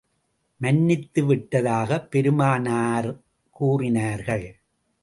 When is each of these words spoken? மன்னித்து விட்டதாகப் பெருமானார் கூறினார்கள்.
மன்னித்து 0.61 1.21
விட்டதாகப் 1.25 2.09
பெருமானார் 2.11 3.09
கூறினார்கள். 3.49 4.47